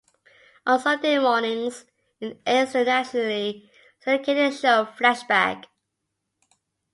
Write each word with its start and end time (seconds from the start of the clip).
On 0.65 0.79
Sunday 0.79 1.19
mornings 1.19 1.85
it 2.19 2.41
airs 2.43 2.71
the 2.73 2.83
nationally 2.85 3.69
syndicated 3.99 4.55
show 4.55 4.85
Flashback. 4.85 5.65